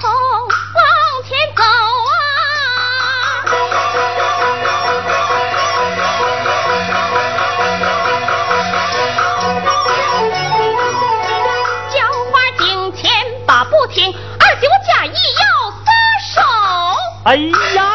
[0.00, 1.62] 铜往前走
[2.10, 2.12] 啊！
[11.94, 11.96] 叫
[12.32, 12.64] 花金
[12.96, 13.04] 钱
[13.46, 15.92] 把不停，二九假意要撒
[16.34, 16.42] 手。
[17.26, 17.36] 哎
[17.76, 17.93] 呀！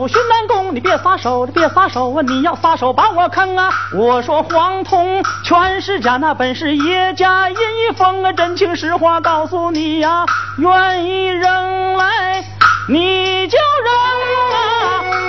[0.00, 2.22] 府寻南宫，你别撒手，你别撒手啊！
[2.22, 3.68] 你要撒手把我坑啊！
[3.94, 8.32] 我说黄铜全是假，那本是叶家银玉凤啊！
[8.32, 10.24] 真情实话告诉你呀，
[10.56, 12.42] 愿意扔来
[12.88, 13.92] 你就扔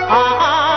[0.08, 0.16] 啊！
[0.16, 0.71] 啊！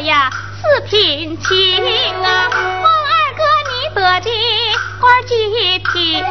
[0.00, 0.30] 呀，
[0.60, 1.48] 四品情
[2.24, 2.48] 啊，
[2.82, 4.30] 孟二哥你得的
[5.00, 6.24] 官几品？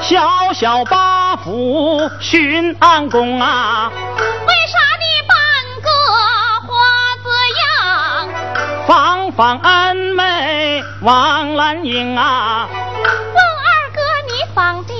[0.00, 5.36] 小小八府巡按宫啊，为啥你半
[5.82, 5.88] 个
[6.66, 6.68] 花
[7.22, 7.28] 子
[7.60, 7.68] 样？
[8.86, 14.92] 芳芳恩妹王兰英啊，孟二哥你放的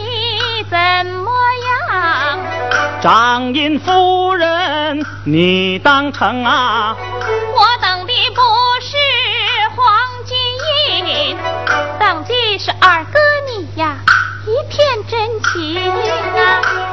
[0.69, 1.31] 怎么
[1.91, 2.39] 样？
[3.01, 6.97] 张印夫人你当成啊？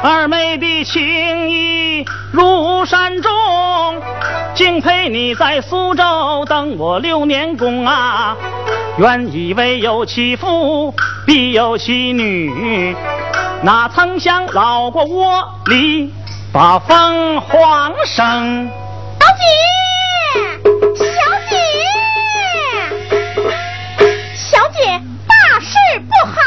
[0.03, 3.31] 二妹的情谊如山中，
[4.53, 8.37] 敬佩你在苏州等我六年功啊！
[8.97, 10.93] 原以为有其父
[11.25, 12.95] 必有其女，
[13.63, 16.13] 哪曾想老过窝里
[16.53, 18.69] 把凤凰生。
[19.19, 19.43] 小姐。
[20.95, 21.05] 小
[21.49, 21.55] 姐，
[24.35, 26.37] 小姐，大事不好！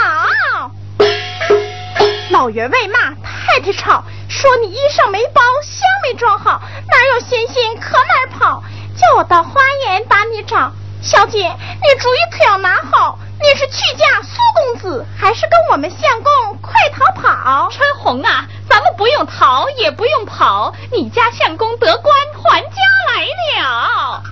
[2.30, 3.09] 老员外骂
[3.50, 8.62] 太太吵，说你衣裳没包，箱没装好，哪有闲心可哪跑？
[8.96, 10.70] 叫我到花园把你找。
[11.02, 16.32] 小姐，你主意可要拿好，你是去嫁苏公子，还是跟我们相公
[16.62, 17.68] 快逃跑？
[17.70, 22.76] 春红啊，咱们不用逃，也不用跑，你家相公得官还家
[23.08, 23.24] 来
[23.64, 24.22] 了。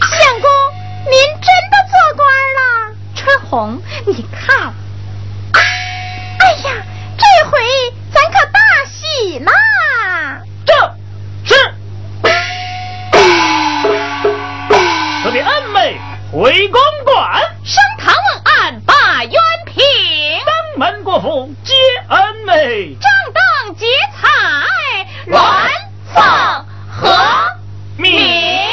[0.00, 0.48] 相公，
[1.06, 2.94] 您真的做官了？
[3.16, 4.72] 春红，你看，
[6.38, 6.70] 哎呀，
[7.44, 7.58] 回
[8.12, 9.52] 咱可大喜啦。
[10.66, 10.72] 这
[11.44, 11.54] 是
[15.22, 15.98] 特别恩妹
[16.32, 19.32] 回公馆，升堂问案把冤
[19.66, 19.82] 平，
[20.44, 21.74] 登门过府接
[22.08, 23.86] 恩妹，正当结
[24.20, 24.28] 彩
[25.26, 25.68] 鸾
[26.14, 26.22] 凤
[26.90, 27.08] 和
[27.96, 28.69] 鸣。